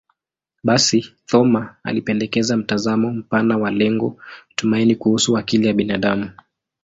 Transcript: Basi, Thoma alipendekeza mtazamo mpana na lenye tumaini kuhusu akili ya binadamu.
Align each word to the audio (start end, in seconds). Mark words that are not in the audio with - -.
Basi, 0.63 1.15
Thoma 1.27 1.75
alipendekeza 1.83 2.57
mtazamo 2.57 3.13
mpana 3.13 3.57
na 3.57 3.71
lenye 3.71 4.11
tumaini 4.55 4.95
kuhusu 4.95 5.37
akili 5.37 5.67
ya 5.67 5.73
binadamu. 5.73 6.29